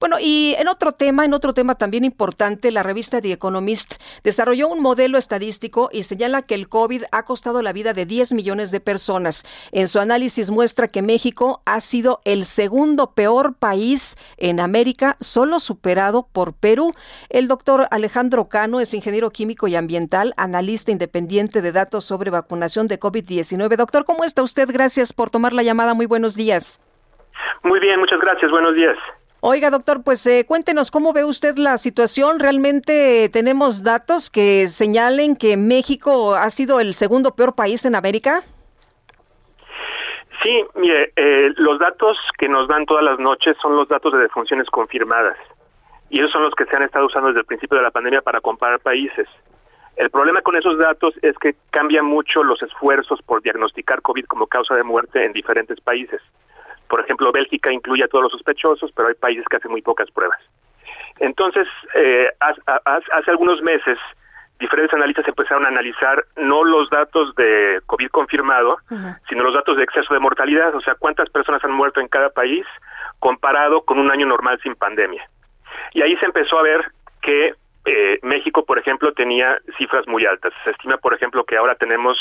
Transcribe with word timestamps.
Bueno, 0.00 0.16
y 0.18 0.54
en 0.58 0.66
otro 0.66 0.92
tema, 0.92 1.26
en 1.26 1.34
otro 1.34 1.52
tema 1.52 1.74
también 1.74 2.06
importante, 2.06 2.70
la 2.70 2.82
revista 2.82 3.20
The 3.20 3.32
Economist 3.32 3.96
desarrolló 4.24 4.68
un 4.68 4.80
modelo 4.80 5.18
estadístico 5.18 5.90
y 5.92 6.04
señala 6.04 6.40
que 6.40 6.54
el 6.54 6.70
COVID 6.70 7.02
ha 7.12 7.26
costado 7.26 7.60
la 7.60 7.74
vida 7.74 7.92
de 7.92 8.06
10 8.06 8.32
millones 8.32 8.70
de 8.70 8.80
personas. 8.80 9.44
En 9.72 9.88
su 9.88 10.00
análisis 10.00 10.50
muestra 10.50 10.88
que 10.88 11.02
México 11.02 11.60
ha 11.66 11.80
sido 11.80 12.22
el 12.24 12.44
segundo 12.44 13.12
peor 13.12 13.56
país 13.56 14.16
en 14.38 14.58
América, 14.60 15.18
solo 15.20 15.58
superado 15.58 16.26
por 16.32 16.54
Perú. 16.54 16.94
El 17.28 17.46
doctor 17.46 17.86
Alejandro 17.90 18.48
Cano 18.48 18.80
es 18.80 18.94
ingeniero 18.94 19.28
químico 19.28 19.68
y 19.68 19.76
ambiental, 19.76 20.32
analista 20.38 20.90
independiente 20.90 21.60
de 21.60 21.72
datos 21.72 22.06
sobre 22.06 22.30
vacunación 22.30 22.86
de 22.86 22.98
COVID-19. 22.98 23.76
Doctor, 23.76 24.06
¿cómo 24.06 24.24
está 24.24 24.42
usted? 24.42 24.66
Gracias 24.72 25.12
por 25.12 25.28
tomar 25.28 25.52
la 25.52 25.62
llamada. 25.62 25.92
Muy 25.92 26.06
buenos 26.06 26.36
días. 26.36 26.80
Muy 27.62 27.80
bien, 27.80 28.00
muchas 28.00 28.18
gracias. 28.18 28.50
Buenos 28.50 28.74
días. 28.74 28.96
Oiga, 29.42 29.70
doctor, 29.70 30.02
pues 30.04 30.26
eh, 30.26 30.44
cuéntenos 30.46 30.90
cómo 30.90 31.14
ve 31.14 31.24
usted 31.24 31.56
la 31.56 31.78
situación. 31.78 32.40
¿Realmente 32.40 33.30
tenemos 33.32 33.82
datos 33.82 34.30
que 34.30 34.66
señalen 34.66 35.34
que 35.34 35.56
México 35.56 36.34
ha 36.34 36.50
sido 36.50 36.78
el 36.78 36.92
segundo 36.92 37.34
peor 37.34 37.54
país 37.54 37.86
en 37.86 37.94
América? 37.94 38.42
Sí, 40.42 40.62
mire, 40.74 41.12
eh, 41.16 41.52
los 41.56 41.78
datos 41.78 42.18
que 42.36 42.48
nos 42.48 42.68
dan 42.68 42.84
todas 42.84 43.02
las 43.02 43.18
noches 43.18 43.56
son 43.62 43.76
los 43.76 43.88
datos 43.88 44.12
de 44.12 44.18
defunciones 44.18 44.68
confirmadas. 44.68 45.38
Y 46.10 46.18
esos 46.18 46.32
son 46.32 46.42
los 46.42 46.54
que 46.54 46.66
se 46.66 46.76
han 46.76 46.82
estado 46.82 47.06
usando 47.06 47.28
desde 47.28 47.40
el 47.40 47.46
principio 47.46 47.78
de 47.78 47.84
la 47.84 47.90
pandemia 47.90 48.20
para 48.20 48.42
comparar 48.42 48.80
países. 48.80 49.26
El 49.96 50.10
problema 50.10 50.42
con 50.42 50.56
esos 50.56 50.76
datos 50.78 51.14
es 51.22 51.36
que 51.38 51.54
cambian 51.70 52.04
mucho 52.04 52.42
los 52.42 52.62
esfuerzos 52.62 53.22
por 53.22 53.40
diagnosticar 53.40 54.02
COVID 54.02 54.26
como 54.26 54.46
causa 54.46 54.74
de 54.74 54.82
muerte 54.82 55.24
en 55.24 55.32
diferentes 55.32 55.80
países. 55.80 56.20
Por 56.90 57.00
ejemplo, 57.00 57.30
Bélgica 57.30 57.72
incluye 57.72 58.02
a 58.02 58.08
todos 58.08 58.24
los 58.24 58.32
sospechosos, 58.32 58.90
pero 58.92 59.08
hay 59.08 59.14
países 59.14 59.46
que 59.48 59.56
hacen 59.56 59.70
muy 59.70 59.80
pocas 59.80 60.10
pruebas. 60.10 60.40
Entonces, 61.20 61.68
eh, 61.94 62.28
hace 62.40 63.30
algunos 63.30 63.62
meses, 63.62 63.96
diferentes 64.58 64.92
analistas 64.92 65.28
empezaron 65.28 65.64
a 65.64 65.68
analizar 65.68 66.24
no 66.36 66.64
los 66.64 66.90
datos 66.90 67.34
de 67.36 67.80
COVID 67.86 68.08
confirmado, 68.08 68.78
sino 69.28 69.44
los 69.44 69.54
datos 69.54 69.76
de 69.76 69.84
exceso 69.84 70.12
de 70.12 70.18
mortalidad, 70.18 70.74
o 70.74 70.80
sea, 70.80 70.96
cuántas 70.96 71.30
personas 71.30 71.62
han 71.62 71.72
muerto 71.72 72.00
en 72.00 72.08
cada 72.08 72.30
país 72.30 72.66
comparado 73.20 73.82
con 73.82 74.00
un 74.00 74.10
año 74.10 74.26
normal 74.26 74.58
sin 74.62 74.74
pandemia. 74.74 75.22
Y 75.92 76.02
ahí 76.02 76.16
se 76.16 76.26
empezó 76.26 76.58
a 76.58 76.62
ver 76.62 76.84
que 77.22 77.54
eh, 77.84 78.18
México, 78.22 78.64
por 78.64 78.78
ejemplo, 78.78 79.12
tenía 79.12 79.58
cifras 79.78 80.08
muy 80.08 80.26
altas. 80.26 80.52
Se 80.64 80.70
estima, 80.70 80.96
por 80.96 81.14
ejemplo, 81.14 81.44
que 81.44 81.56
ahora 81.56 81.76
tenemos 81.76 82.18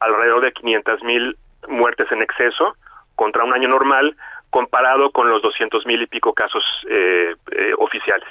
alrededor 0.00 0.40
de 0.42 0.52
500 0.52 1.02
mil 1.04 1.36
muertes 1.68 2.10
en 2.10 2.22
exceso, 2.22 2.76
contra 3.16 3.44
un 3.44 3.52
año 3.52 3.68
normal 3.68 4.16
comparado 4.50 5.10
con 5.10 5.28
los 5.28 5.42
200 5.42 5.84
mil 5.86 6.00
y 6.00 6.06
pico 6.06 6.32
casos 6.32 6.64
eh, 6.88 7.34
eh, 7.50 7.72
oficiales. 7.78 8.28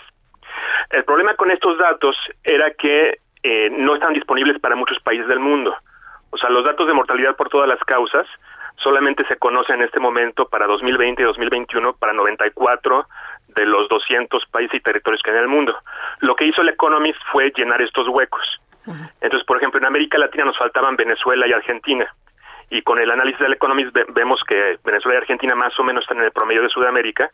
El 0.92 1.04
problema 1.04 1.36
con 1.36 1.52
estos 1.52 1.78
datos 1.78 2.16
era 2.44 2.72
que 2.72 3.20
eh, 3.44 3.70
no 3.72 3.96
están 3.96 4.14
disponibles 4.14 4.60
para 4.60 4.76
muchos 4.76 5.00
países 5.02 5.28
del 5.28 5.40
mundo. 5.40 5.76
O 6.30 6.38
sea, 6.38 6.50
los 6.50 6.64
datos 6.64 6.88
de 6.88 6.94
mortalidad 6.94 7.36
por 7.36 7.50
todas 7.50 7.68
las 7.68 7.80
causas 7.82 8.26
solamente 8.78 9.26
se 9.28 9.38
conocen 9.38 9.76
en 9.76 9.84
este 9.84 10.00
momento 10.00 10.48
para 10.48 10.68
2020 10.68 11.22
y 11.22 11.26
2021 11.26 11.94
para 11.98 12.14
94 12.14 13.08
de 13.50 13.66
los 13.66 13.88
200 13.90 14.46
países 14.48 14.76
y 14.76 14.82
territorios 14.82 15.22
que 15.22 15.32
hay 15.32 15.38
en 15.38 15.44
el 15.44 15.50
mundo. 15.50 15.78
Lo 16.20 16.36
que 16.36 16.46
hizo 16.46 16.62
el 16.62 16.70
Economist 16.70 17.20
fue 17.32 17.52
llenar 17.56 17.82
estos 17.82 18.08
huecos. 18.08 18.60
Entonces, 19.22 19.46
por 19.48 19.58
ejemplo, 19.58 19.80
en 19.80 19.88
América 19.88 20.18
Latina 20.18 20.46
nos 20.46 20.58
faltaban 20.58 20.96
Venezuela 20.96 21.48
y 21.48 21.54
Argentina 21.54 22.14
y 22.70 22.82
con 22.82 23.00
el 23.00 23.12
análisis 23.12 23.40
del 23.40 23.54
Economist 23.54 23.96
vemos 24.14 24.42
que 24.48 24.78
Venezuela 24.84 25.20
y 25.20 25.22
Argentina 25.22 25.56
más 25.56 25.78
o 25.80 25.84
menos 25.84 26.04
están 26.04 26.18
en 26.20 26.26
el 26.26 26.32
promedio 26.32 26.64
de 26.64 26.70
Sudamérica 26.70 27.32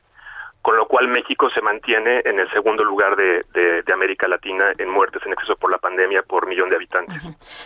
con 0.62 0.78
lo 0.78 0.88
cual 0.88 1.08
México 1.08 1.50
se 1.54 1.62
mantiene 1.62 2.22
en 2.26 2.40
el 2.40 2.50
segundo 2.52 2.84
lugar 2.84 3.16
de, 3.16 3.42
América 3.92 4.28
Latina 4.28 4.72
en 4.78 4.90
muertes 4.90 5.22
en 5.26 5.34
exceso 5.34 5.56
por 5.58 5.70
la 5.70 5.78
pandemia 5.78 6.24
por 6.24 6.48
millón 6.48 6.70
de 6.70 6.78
habitantes. 6.78 7.22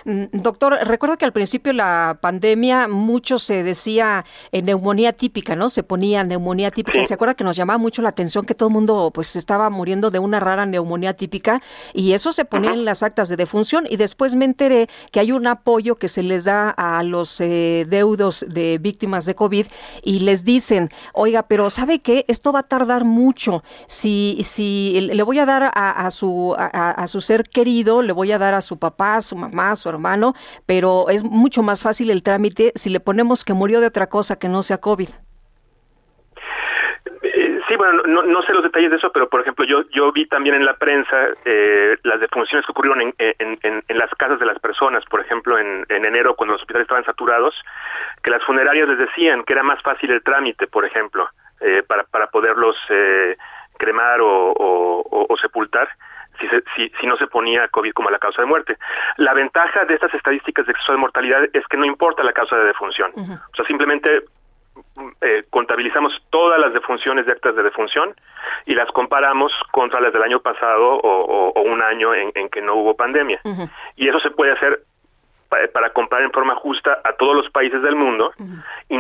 Mm, 0.06 0.25
doctor, 0.33 0.73
recuerdo 0.83 1.17
que 1.17 1.25
al 1.25 1.31
principio 1.31 1.72
de 1.72 1.78
la 1.78 2.17
pandemia 2.19 2.88
mucho 2.88 3.38
se 3.38 3.63
decía 3.63 4.25
en 4.51 4.66
neumonía 4.66 5.13
típica, 5.13 5.55
¿no? 5.55 5.69
Se 5.69 5.84
ponía 5.84 6.23
neumonía 6.23 6.72
típica. 6.72 7.03
¿Se 7.05 7.13
acuerda 7.13 7.35
que 7.35 7.44
nos 7.44 7.55
llamaba 7.55 7.78
mucho 7.78 8.01
la 8.01 8.09
atención 8.09 8.44
que 8.44 8.55
todo 8.55 8.69
el 8.69 8.73
mundo 8.73 9.11
pues 9.13 9.35
estaba 9.35 9.69
muriendo 9.69 10.09
de 10.09 10.17
una 10.17 10.39
rara 10.39 10.66
neumonía 10.66 11.13
típica? 11.13 11.61
Y 11.94 12.13
eso 12.13 12.31
se 12.31 12.44
ponía 12.44 12.73
en 12.73 12.84
las 12.84 13.03
actas 13.03 13.29
de 13.29 13.38
defunción 13.38 13.85
y 13.88 13.97
después 13.97 14.35
me 14.35 14.45
enteré 14.45 14.88
que 15.11 15.19
hay 15.19 15.31
un 15.31 15.45
apoyo 15.45 15.95
que 15.95 16.07
se 16.07 16.23
les 16.23 16.44
da 16.44 16.72
a 16.72 17.03
los 17.03 17.39
eh, 17.39 17.85
deudos 17.88 18.45
de 18.50 18.79
víctimas 18.79 19.25
de 19.25 19.35
COVID 19.35 19.67
y 20.03 20.19
les 20.19 20.44
dicen, 20.44 20.89
oiga, 21.13 21.44
pero 21.44 21.69
¿sabe 21.69 22.00
qué? 22.00 22.25
Esto 22.28 22.51
va 22.51 22.59
a 22.59 22.63
tardar 22.63 22.84
dar 22.85 23.03
mucho. 23.03 23.62
Si, 23.88 24.40
si 24.44 25.00
le 25.01 25.23
voy 25.23 25.40
a 25.40 25.46
dar 25.46 25.72
a, 25.73 26.09
su, 26.09 26.56
a, 26.57 27.07
su 27.07 27.22
ser 27.22 27.44
querido, 27.44 28.01
le 28.01 28.13
voy 28.13 28.31
a 28.31 28.38
dar 28.38 28.53
a 28.53 28.62
su 28.62 28.79
papá, 28.79 29.16
a 29.16 29.22
su 29.22 29.35
mamá, 29.35 29.72
a 29.72 29.75
su 29.75 29.90
hermano, 29.90 30.34
pero 30.66 31.09
es 31.09 31.23
mucho 31.23 31.63
más 31.63 31.84
fácil 31.84 32.09
el 32.09 32.23
trámite 32.23 32.72
si 32.75 32.90
le 32.90 33.00
ponemos 33.00 33.44
que 33.44 33.53
murió 33.53 33.79
de 33.79 33.88
otra 33.88 34.07
cosa 34.07 34.38
que 34.38 34.50
no 34.50 34.62
sea 34.62 34.78
COVID. 34.79 35.09
Sí, 37.68 37.75
bueno, 37.78 38.03
no, 38.06 38.22
no, 38.22 38.44
sé 38.44 38.53
los 38.53 38.62
detalles 38.62 38.91
de 38.91 38.97
eso, 38.97 39.12
pero 39.12 39.28
por 39.28 39.41
ejemplo, 39.41 39.66
yo 39.66 39.90
yo 39.90 40.12
vi 40.12 40.28
también 40.28 40.56
en 40.56 40.66
la 40.66 40.75
prensa 40.75 41.29
eh, 41.46 41.97
las 42.03 42.19
defunciones 42.19 42.63
que 42.63 42.72
ocurrieron 42.72 43.02
en, 43.02 43.13
en, 43.17 43.97
las 43.97 44.12
casas 44.12 44.40
de 44.40 44.46
las 44.46 44.59
personas, 44.59 45.03
por 45.06 45.22
ejemplo, 45.22 45.57
en 45.57 45.85
enero, 45.90 46.35
cuando 46.35 46.53
los 46.53 46.62
hospitales 46.62 46.85
estaban 46.85 47.03
saturados, 47.06 47.56
que 48.22 48.31
las 48.31 48.44
funerarias 48.44 48.88
les 48.88 49.00
decían 49.00 49.44
que 49.44 49.53
era 49.53 49.63
más 49.63 49.81
fácil 49.81 50.12
el 50.12 50.22
trámite, 50.22 50.67
por 50.67 50.85
ejemplo, 50.85 51.28
eh, 51.65 51.83
para, 51.83 52.03
para 52.03 52.27
poderlos 52.27 52.75
eh, 52.89 53.35
cremar 53.77 54.21
o, 54.21 54.53
o, 54.55 55.37
sepultar 55.41 55.89
si, 56.39 56.47
si, 56.75 56.91
si, 56.99 57.07
no 57.07 57.17
se 57.17 57.27
ponía 57.27 57.67
COVID 57.69 57.91
como 57.93 58.09
la 58.09 58.19
causa 58.19 58.41
de 58.41 58.47
muerte. 58.47 58.77
La 59.17 59.33
ventaja 59.33 59.85
de 59.85 59.95
estas 59.95 60.13
estadísticas 60.13 60.65
de 60.65 60.73
exceso 60.73 60.91
de 60.91 60.99
mortalidad 60.99 61.43
es 61.53 61.65
que 61.67 61.77
no 61.77 61.85
importa 61.85 62.23
la 62.23 62.33
causa 62.33 62.55
de 62.55 62.65
defunción. 62.65 63.11
O 63.15 63.55
sea, 63.55 63.65
simplemente 63.67 64.23
eh, 65.21 65.43
contabilizamos 65.49 66.13
todas 66.29 66.59
las 66.59 66.73
defunciones 66.73 67.25
de 67.25 67.31
actas 67.33 67.55
de 67.55 67.63
defunción 67.63 68.13
y 68.65 68.75
las 68.75 68.89
comparamos 68.91 69.51
contra 69.71 69.99
las 69.99 70.13
del 70.13 70.23
año 70.23 70.39
pasado 70.39 70.95
o, 70.95 71.49
o, 71.49 71.61
un 71.61 71.81
año 71.81 72.13
en, 72.13 72.31
en, 72.35 72.49
que 72.49 72.61
no 72.61 72.75
hubo 72.75 72.95
pandemia. 72.95 73.41
Y 73.95 74.07
eso 74.07 74.19
se 74.19 74.31
puede 74.31 74.51
hacer 74.51 74.81
para 75.73 75.91
comparar 75.91 76.25
en 76.25 76.31
forma 76.31 76.55
justa 76.55 76.99
a 77.03 77.13
todos 77.13 77.35
los 77.35 77.49
países 77.51 77.81
del 77.81 77.95
mundo, 77.95 78.33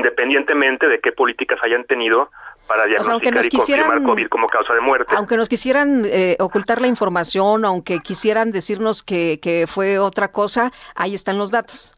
independientemente 0.05 0.87
de 0.87 0.99
qué 0.99 1.11
políticas 1.11 1.59
hayan 1.63 1.83
tenido 1.85 2.29
para 2.67 2.85
diagnosticar 2.85 3.45
y 3.45 3.49
confirmar 3.49 4.03
COVID 4.03 4.27
como 4.27 4.47
causa 4.47 4.73
de 4.73 4.81
muerte. 4.81 5.13
Aunque 5.15 5.35
nos 5.37 5.49
quisieran 5.49 6.03
eh, 6.05 6.35
ocultar 6.39 6.79
la 6.79 6.87
información, 6.87 7.65
aunque 7.65 7.99
quisieran 7.99 8.51
decirnos 8.51 9.03
que, 9.03 9.39
que 9.41 9.65
fue 9.67 9.97
otra 9.97 10.31
cosa, 10.31 10.71
ahí 10.95 11.13
están 11.13 11.37
los 11.37 11.51
datos. 11.51 11.95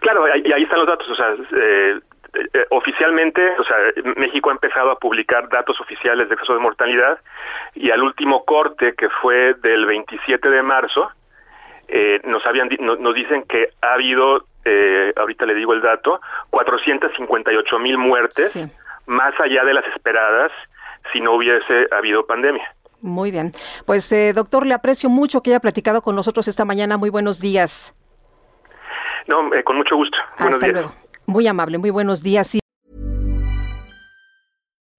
Claro, 0.00 0.24
ahí, 0.24 0.42
ahí 0.52 0.62
están 0.62 0.78
los 0.80 0.88
datos. 0.88 1.08
O 1.08 1.14
sea, 1.14 1.34
eh, 1.56 2.00
eh, 2.34 2.66
oficialmente, 2.70 3.42
o 3.58 3.64
sea, 3.64 3.76
México 4.16 4.50
ha 4.50 4.52
empezado 4.52 4.90
a 4.90 4.98
publicar 4.98 5.48
datos 5.48 5.80
oficiales 5.80 6.28
de 6.28 6.34
exceso 6.34 6.54
de 6.54 6.60
mortalidad 6.60 7.18
y 7.74 7.90
al 7.90 8.02
último 8.02 8.44
corte 8.44 8.94
que 8.94 9.08
fue 9.08 9.54
del 9.54 9.86
27 9.86 10.48
de 10.48 10.62
marzo, 10.62 11.10
eh, 11.88 12.20
nos 12.24 12.44
habían 12.46 12.68
nos 12.80 13.14
dicen 13.14 13.44
que 13.44 13.68
ha 13.80 13.94
habido 13.94 14.44
eh, 14.64 15.12
ahorita 15.16 15.46
le 15.46 15.54
digo 15.54 15.72
el 15.72 15.80
dato 15.80 16.20
458 16.50 17.78
mil 17.78 17.98
muertes 17.98 18.58
más 19.06 19.34
allá 19.40 19.64
de 19.64 19.74
las 19.74 19.86
esperadas 19.94 20.50
si 21.12 21.20
no 21.20 21.34
hubiese 21.34 21.86
habido 21.96 22.26
pandemia. 22.26 22.74
Muy 23.00 23.30
bien. 23.30 23.52
Pues 23.84 24.10
eh, 24.10 24.32
doctor 24.34 24.66
le 24.66 24.74
aprecio 24.74 25.08
mucho 25.08 25.42
que 25.42 25.50
haya 25.50 25.60
platicado 25.60 26.02
con 26.02 26.16
nosotros 26.16 26.48
esta 26.48 26.64
mañana. 26.64 26.96
Muy 26.96 27.10
buenos 27.10 27.40
días. 27.40 27.94
No 29.28 29.48
con 29.64 29.76
mucho 29.76 29.96
gusto. 29.96 30.18
Buenos 30.38 30.58
días. 30.58 30.72
luego. 30.72 30.92
Muy 31.26 31.46
amable. 31.46 31.78
Muy 31.78 31.90
buenos 31.90 32.22
días 32.22 32.56